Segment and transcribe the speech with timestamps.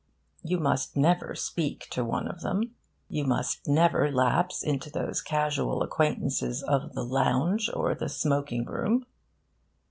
[0.41, 2.73] You must never speak to one of them.
[3.07, 9.05] You must never lapse into those casual acquaintances of the 'lounge' or the smoking room.